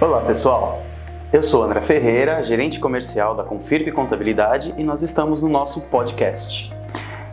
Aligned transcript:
Olá 0.00 0.20
pessoal, 0.20 0.80
eu 1.32 1.42
sou 1.42 1.64
André 1.64 1.80
Ferreira, 1.80 2.40
gerente 2.40 2.78
comercial 2.78 3.34
da 3.34 3.42
Confirp 3.42 3.90
Contabilidade 3.90 4.72
e 4.78 4.84
nós 4.84 5.02
estamos 5.02 5.42
no 5.42 5.48
nosso 5.48 5.88
podcast. 5.88 6.72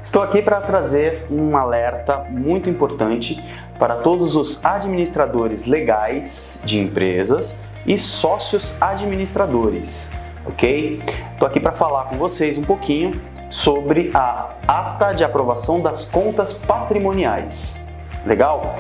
Estou 0.03 0.23
aqui 0.23 0.41
para 0.41 0.59
trazer 0.61 1.27
um 1.29 1.55
alerta 1.55 2.25
muito 2.27 2.67
importante 2.67 3.39
para 3.77 3.97
todos 3.97 4.35
os 4.35 4.65
administradores 4.65 5.67
legais 5.67 6.63
de 6.65 6.79
empresas 6.79 7.59
e 7.85 7.99
sócios 7.99 8.75
administradores, 8.81 10.11
ok? 10.43 11.03
Estou 11.33 11.47
aqui 11.47 11.59
para 11.59 11.71
falar 11.71 12.05
com 12.05 12.15
vocês 12.15 12.57
um 12.57 12.63
pouquinho 12.63 13.11
sobre 13.47 14.09
a 14.11 14.55
ata 14.67 15.13
de 15.13 15.23
aprovação 15.23 15.81
das 15.81 16.05
contas 16.05 16.51
patrimoniais. 16.51 17.85
Legal? 18.25 18.75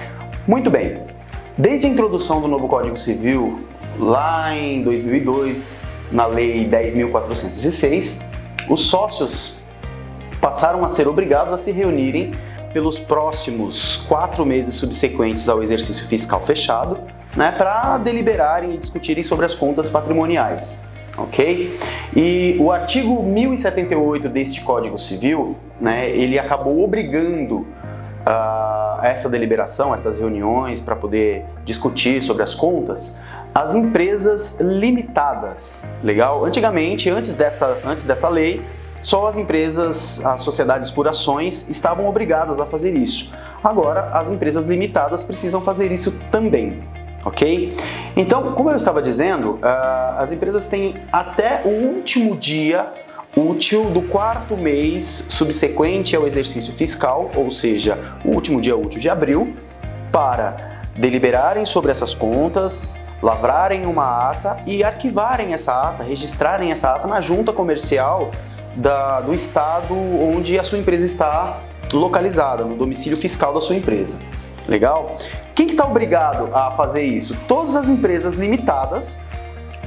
Muito 0.47 0.71
bem. 0.71 1.03
Desde 1.57 1.87
a 1.87 1.89
introdução 1.89 2.41
do 2.41 2.49
novo 2.49 2.67
Código 2.67 2.97
Civil, 2.97 3.63
lá 3.99 4.55
em 4.55 4.81
2002, 4.81 5.85
na 6.11 6.25
Lei 6.25 6.67
10.406, 6.69 8.25
os 8.69 8.87
sócios 8.87 9.59
passaram 10.39 10.83
a 10.83 10.89
ser 10.89 11.07
obrigados 11.07 11.53
a 11.53 11.57
se 11.57 11.71
reunirem 11.71 12.31
pelos 12.73 12.99
próximos 12.99 13.97
quatro 14.07 14.45
meses 14.45 14.75
subsequentes 14.75 15.47
ao 15.47 15.63
exercício 15.63 16.05
fiscal 16.07 16.41
fechado, 16.41 16.99
né, 17.35 17.51
para 17.51 17.97
deliberarem 17.97 18.73
e 18.73 18.77
discutirem 18.77 19.23
sobre 19.23 19.45
as 19.45 19.55
contas 19.55 19.89
patrimoniais. 19.89 20.83
Ok? 21.17 21.79
E 22.13 22.57
o 22.59 22.71
artigo 22.71 23.23
1078 23.23 24.27
deste 24.27 24.59
Código 24.59 24.99
Civil, 24.99 25.55
né, 25.79 26.09
ele 26.09 26.37
acabou 26.37 26.83
obrigando 26.83 27.65
uh, 28.25 29.03
essa 29.03 29.29
deliberação, 29.29 29.93
essas 29.93 30.19
reuniões 30.19 30.81
para 30.81 30.95
poder 30.95 31.45
discutir 31.63 32.21
sobre 32.21 32.43
as 32.43 32.53
contas, 32.53 33.21
as 33.55 33.73
empresas 33.73 34.59
limitadas. 34.59 35.85
Legal? 36.03 36.43
Antigamente, 36.43 37.09
antes 37.09 37.35
dessa, 37.35 37.79
antes 37.85 38.03
dessa 38.03 38.27
lei, 38.27 38.61
só 39.01 39.27
as 39.27 39.37
empresas, 39.37 40.23
as 40.25 40.41
sociedades 40.41 40.91
por 40.91 41.07
ações 41.07 41.65
estavam 41.69 42.05
obrigadas 42.05 42.59
a 42.59 42.65
fazer 42.65 42.93
isso. 42.93 43.31
Agora, 43.63 44.09
as 44.11 44.29
empresas 44.29 44.65
limitadas 44.65 45.23
precisam 45.23 45.61
fazer 45.61 45.89
isso 45.89 46.19
também, 46.29 46.81
ok? 47.23 47.73
Então, 48.13 48.51
como 48.51 48.69
eu 48.71 48.75
estava 48.75 49.01
dizendo, 49.01 49.51
uh, 49.51 50.19
as 50.19 50.33
empresas 50.33 50.67
têm 50.67 50.95
até 51.09 51.61
o 51.63 51.69
último 51.69 52.35
dia 52.35 52.87
útil 53.37 53.85
do 53.85 54.01
quarto 54.01 54.57
mês 54.57 55.25
subsequente 55.29 56.13
ao 56.13 56.27
exercício 56.27 56.73
fiscal, 56.73 57.31
ou 57.35 57.49
seja, 57.49 57.97
o 58.25 58.31
último 58.31 58.59
dia 58.59 58.75
útil 58.75 58.99
de 58.99 59.09
abril, 59.09 59.55
para 60.11 60.81
deliberarem 60.97 61.65
sobre 61.65 61.91
essas 61.91 62.13
contas, 62.13 62.97
lavrarem 63.21 63.85
uma 63.85 64.31
ata 64.31 64.57
e 64.65 64.83
arquivarem 64.83 65.53
essa 65.53 65.89
ata, 65.89 66.03
registrarem 66.03 66.71
essa 66.71 66.95
ata 66.95 67.07
na 67.07 67.21
junta 67.21 67.51
comercial 67.53 68.31
da, 68.75 69.21
do 69.21 69.33
estado 69.33 69.95
onde 69.95 70.59
a 70.59 70.63
sua 70.63 70.77
empresa 70.77 71.05
está 71.05 71.61
localizada, 71.93 72.63
no 72.63 72.75
domicílio 72.75 73.17
fiscal 73.17 73.53
da 73.53 73.61
sua 73.61 73.75
empresa. 73.75 74.19
Legal? 74.67 75.17
Quem 75.53 75.67
está 75.67 75.83
que 75.83 75.83
tá 75.83 75.85
obrigado 75.89 76.49
a 76.53 76.71
fazer 76.71 77.03
isso? 77.03 77.37
Todas 77.47 77.75
as 77.75 77.87
empresas 77.89 78.33
limitadas, 78.33 79.19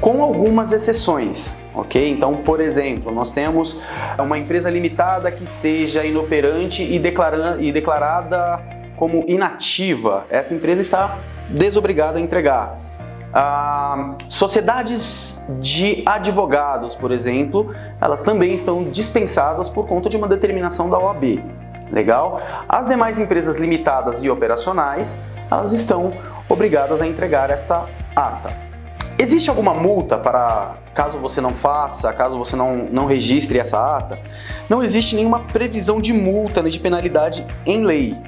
com 0.01 0.23
algumas 0.23 0.73
exceções, 0.73 1.59
ok? 1.75 2.09
Então, 2.09 2.37
por 2.37 2.61
exemplo, 2.61 3.13
nós 3.13 3.31
temos 3.31 3.83
uma 4.19 4.39
empresa 4.39 4.71
limitada 4.71 5.31
que 5.31 5.43
esteja 5.43 6.05
inoperante 6.05 6.83
e, 6.83 6.97
e 6.97 7.73
declarada 7.73 8.63
como 8.97 9.25
inativa. 9.29 10.25
Essa 10.31 10.55
empresa 10.55 10.81
está 10.81 11.19
desobrigada 11.49 12.19
a 12.19 12.21
entregar. 12.21 12.88
Ah, 13.41 14.17
sociedades 14.29 15.47
de 15.61 16.03
advogados, 16.05 16.97
por 16.97 17.13
exemplo, 17.13 17.73
elas 18.01 18.21
também 18.21 18.53
estão 18.53 18.91
dispensadas 18.91 19.69
por 19.69 19.87
conta 19.87 20.09
de 20.09 20.17
uma 20.17 20.27
determinação 20.27 20.91
da 20.91 20.99
OAB. 20.99 21.41
Legal? 21.93 22.43
As 22.69 22.89
demais 22.89 23.21
empresas 23.21 23.55
limitadas 23.55 24.25
e 24.25 24.29
operacionais, 24.29 25.21
elas 25.49 25.71
estão 25.71 26.13
obrigadas 26.49 27.01
a 27.01 27.07
entregar 27.07 27.49
esta 27.49 27.87
ata. 28.17 28.53
Existe 29.17 29.49
alguma 29.49 29.73
multa 29.73 30.19
para 30.19 30.75
caso 30.93 31.21
você 31.21 31.41
não 31.41 31.55
faça, 31.55 32.13
caso 32.13 32.37
você 32.37 32.57
não, 32.57 32.89
não 32.91 33.07
registre 33.07 33.61
essa 33.61 33.99
ata? 33.99 34.19
Não 34.69 34.83
existe 34.83 35.15
nenhuma 35.15 35.45
previsão 35.45 36.01
de 36.01 36.13
multa 36.13 36.61
nem 36.61 36.73
de 36.73 36.81
penalidade 36.81 37.47
em 37.65 37.85
lei. 37.85 38.19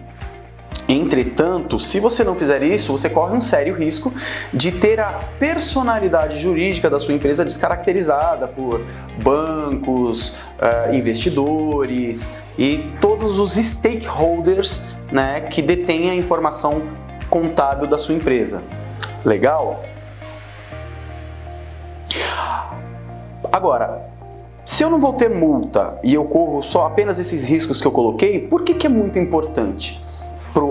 Entretanto, 0.90 1.78
se 1.78 2.00
você 2.00 2.24
não 2.24 2.34
fizer 2.34 2.64
isso, 2.64 2.90
você 2.90 3.08
corre 3.08 3.36
um 3.36 3.40
sério 3.40 3.72
risco 3.76 4.12
de 4.52 4.72
ter 4.72 4.98
a 4.98 5.20
personalidade 5.38 6.40
jurídica 6.40 6.90
da 6.90 6.98
sua 6.98 7.14
empresa 7.14 7.44
descaracterizada 7.44 8.48
por 8.48 8.84
bancos, 9.22 10.30
uh, 10.30 10.92
investidores 10.92 12.28
e 12.58 12.90
todos 13.00 13.38
os 13.38 13.52
stakeholders 13.52 14.82
né, 15.12 15.42
que 15.42 15.62
detêm 15.62 16.10
a 16.10 16.14
informação 16.16 16.82
contábil 17.28 17.86
da 17.86 17.96
sua 17.96 18.16
empresa. 18.16 18.60
Legal? 19.24 19.84
Agora, 23.52 24.10
se 24.66 24.82
eu 24.82 24.90
não 24.90 24.98
vou 24.98 25.12
ter 25.12 25.30
multa 25.30 26.00
e 26.02 26.14
eu 26.14 26.24
corro 26.24 26.64
só 26.64 26.84
apenas 26.84 27.20
esses 27.20 27.48
riscos 27.48 27.80
que 27.80 27.86
eu 27.86 27.92
coloquei, 27.92 28.40
por 28.40 28.64
que, 28.64 28.74
que 28.74 28.88
é 28.88 28.90
muito 28.90 29.20
importante? 29.20 30.09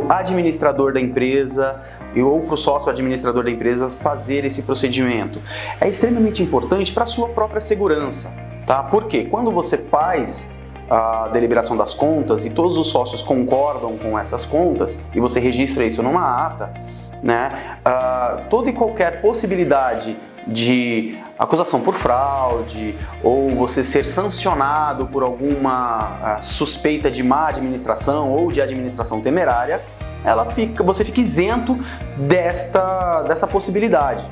Administrador 0.09 0.91
da 0.91 0.99
empresa 0.99 1.81
ou 2.17 2.41
para 2.41 2.55
o 2.55 2.57
sócio 2.57 2.89
administrador 2.89 3.43
da 3.43 3.51
empresa 3.51 3.89
fazer 3.89 4.43
esse 4.43 4.63
procedimento. 4.63 5.39
É 5.79 5.87
extremamente 5.87 6.41
importante 6.41 6.91
para 6.91 7.03
a 7.03 7.07
sua 7.07 7.29
própria 7.29 7.61
segurança, 7.61 8.33
tá? 8.65 8.83
Porque 8.83 9.25
quando 9.25 9.51
você 9.51 9.77
faz 9.77 10.51
a 10.89 11.27
deliberação 11.27 11.77
das 11.77 11.93
contas 11.93 12.45
e 12.45 12.49
todos 12.49 12.75
os 12.75 12.87
sócios 12.87 13.21
concordam 13.21 13.95
com 13.97 14.17
essas 14.17 14.45
contas 14.45 14.99
e 15.13 15.19
você 15.19 15.39
registra 15.39 15.85
isso 15.85 16.01
numa 16.01 16.47
ata, 16.47 16.73
né? 17.21 17.77
Uh, 17.85 18.49
toda 18.49 18.69
e 18.69 18.73
qualquer 18.73 19.21
possibilidade 19.21 20.17
de 20.47 21.17
acusação 21.37 21.79
por 21.79 21.93
fraude 21.93 22.95
ou 23.23 23.49
você 23.51 23.83
ser 23.83 24.05
sancionado 24.05 25.05
por 25.07 25.23
alguma 25.23 26.17
ah, 26.21 26.41
suspeita 26.41 27.09
de 27.09 27.23
má 27.23 27.47
administração 27.47 28.31
ou 28.31 28.51
de 28.51 28.61
administração 28.61 29.21
temerária, 29.21 29.83
ela 30.23 30.45
fica, 30.47 30.83
você 30.83 31.03
fica 31.05 31.19
isento 31.19 31.77
desta, 32.17 33.23
dessa 33.23 33.47
possibilidade. 33.47 34.23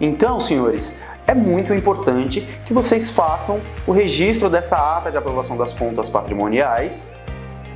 Então, 0.00 0.38
senhores, 0.40 1.00
é 1.26 1.34
muito 1.34 1.74
importante 1.74 2.40
que 2.64 2.72
vocês 2.72 3.10
façam 3.10 3.60
o 3.86 3.92
registro 3.92 4.48
dessa 4.48 4.76
ata 4.76 5.10
de 5.10 5.16
aprovação 5.16 5.56
das 5.56 5.74
contas 5.74 6.08
patrimoniais 6.08 7.08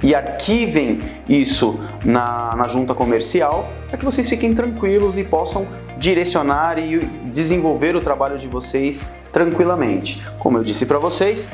e 0.02 0.14
arquivem 0.14 1.00
isso 1.28 1.78
na, 2.04 2.54
na 2.56 2.66
junta 2.66 2.94
comercial 2.94 3.68
para 3.88 3.98
que 3.98 4.04
vocês 4.04 4.28
fiquem 4.28 4.54
tranquilos 4.54 5.18
e 5.18 5.24
possam 5.24 5.66
direcionar 5.98 6.78
e 6.78 6.98
desenvolver 7.32 7.96
o 7.96 8.00
trabalho 8.00 8.38
de 8.38 8.48
vocês 8.48 9.14
tranquilamente. 9.32 10.24
Como 10.38 10.58
eu 10.58 10.64
disse 10.64 10.86
para 10.86 10.98
vocês, 10.98 11.48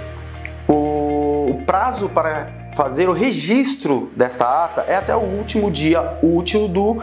o, 0.68 1.60
prazo 1.66 2.08
para 2.08 2.48
fazer 2.76 3.08
o 3.08 3.14
registro 3.14 4.10
desta 4.14 4.64
ata 4.66 4.82
é 4.82 4.96
até 4.96 5.16
o 5.16 5.20
último 5.20 5.70
dia 5.70 6.18
útil 6.22 6.68
do 6.68 6.98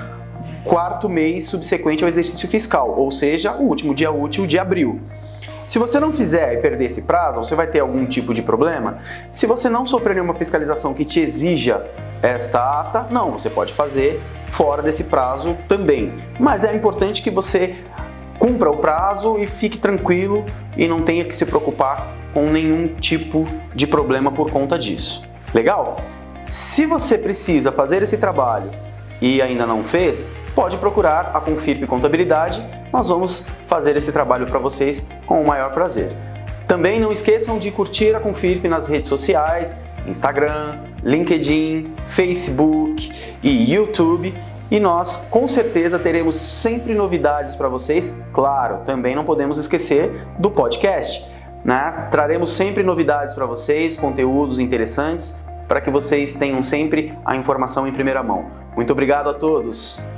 quarto 0.64 1.10
mês 1.10 1.48
subsequente 1.48 2.04
ao 2.04 2.08
exercício 2.08 2.48
fiscal, 2.48 2.94
ou 2.96 3.12
seja, 3.12 3.56
o 3.56 3.64
último 3.64 3.96
dia 3.96 4.12
útil 4.12 4.46
de 4.46 4.60
abril. 4.60 5.02
Se 5.66 5.80
você 5.80 6.00
não 6.00 6.14
fizer 6.14 6.54
e 6.54 6.58
perder 6.58 6.86
esse 6.86 7.02
prazo, 7.02 7.44
você 7.44 7.56
vai 7.56 7.66
ter 7.66 7.80
algum 7.80 8.06
tipo 8.06 8.36
de 8.36 8.44
problema? 8.44 9.00
Se 9.32 9.48
você 9.48 9.68
não 9.68 9.88
sofrer 9.88 10.14
nenhuma 10.14 10.36
fiscalização 10.36 10.94
que 10.94 11.04
te 11.04 11.20
exija 11.20 11.84
esta 12.22 12.82
ata, 12.82 13.08
não, 13.10 13.32
você 13.32 13.50
pode 13.50 13.74
fazer 13.74 14.22
fora 14.50 14.84
desse 14.84 15.06
prazo 15.06 15.58
também. 15.68 16.14
Mas 16.40 16.64
é 16.64 16.76
importante 16.76 17.24
que 17.24 17.32
você 17.32 17.74
cumpra 18.38 18.70
o 18.70 18.78
prazo 18.78 19.40
e 19.40 19.48
fique 19.48 19.80
tranquilo 19.80 20.46
e 20.78 20.88
não 20.88 21.02
tenha 21.02 21.26
que 21.26 21.34
se 21.34 21.48
preocupar 21.48 22.16
com 22.32 22.46
nenhum 22.46 22.90
tipo 22.90 23.48
de 23.74 23.88
problema 23.88 24.32
por 24.32 24.52
conta 24.52 24.78
disso. 24.78 25.33
Legal? 25.54 25.98
Se 26.42 26.86
você 26.86 27.18
precisa 27.18 27.72
fazer 27.72 28.02
esse 28.02 28.18
trabalho 28.18 28.72
e 29.22 29.42
ainda 29.42 29.66
não 29.66 29.84
fez, 29.84 30.28
pode 30.56 30.78
procurar 30.78 31.32
a 31.34 31.40
Confirp 31.40 31.86
Contabilidade. 31.86 32.66
Nós 32.92 33.08
vamos 33.08 33.46
fazer 33.66 33.96
esse 33.96 34.12
trabalho 34.12 34.46
para 34.46 34.60
vocês 34.60 35.06
com 35.26 35.42
o 35.42 35.48
maior 35.48 35.72
prazer. 35.72 36.12
Também 36.68 37.00
não 37.00 37.12
esqueçam 37.12 37.60
de 37.60 37.70
curtir 37.72 38.16
a 38.16 38.20
Confirp 38.20 38.66
nas 38.66 38.88
redes 38.88 39.08
sociais, 39.08 39.76
Instagram, 40.08 40.80
LinkedIn, 41.04 41.94
Facebook 42.04 43.12
e 43.44 43.74
YouTube. 43.74 44.34
E 44.72 44.80
nós 44.80 45.18
com 45.30 45.48
certeza 45.48 46.00
teremos 46.00 46.36
sempre 46.36 46.96
novidades 46.96 47.56
para 47.56 47.70
vocês. 47.70 48.18
Claro, 48.34 48.80
também 48.86 49.16
não 49.16 49.24
podemos 49.24 49.60
esquecer 49.60 50.26
do 50.40 50.50
podcast. 50.50 51.33
Né? 51.64 52.08
Traremos 52.12 52.52
sempre 52.52 52.84
novidades 52.84 53.34
para 53.34 53.46
vocês, 53.46 53.96
conteúdos 53.96 54.60
interessantes, 54.60 55.44
para 55.68 55.80
que 55.80 55.90
vocês 55.90 56.34
tenham 56.34 56.62
sempre 56.62 57.18
a 57.24 57.36
informação 57.36 57.88
em 57.88 57.92
primeira 57.92 58.22
mão. 58.22 58.52
Muito 58.76 58.92
obrigado 58.92 59.30
a 59.30 59.34
todos! 59.34 60.13